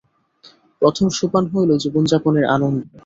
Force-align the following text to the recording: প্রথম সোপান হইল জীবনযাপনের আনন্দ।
প্রথম 0.81 1.07
সোপান 1.17 1.43
হইল 1.51 1.71
জীবনযাপনের 1.83 2.45
আনন্দ। 2.55 2.79